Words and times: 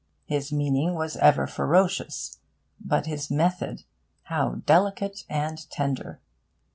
His 0.25 0.51
meaning 0.51 0.95
was 0.95 1.15
ever 1.17 1.45
ferocious; 1.45 2.39
but 2.83 3.05
his 3.05 3.29
method, 3.29 3.83
how 4.23 4.55
delicate 4.65 5.23
and 5.29 5.69
tender! 5.69 6.19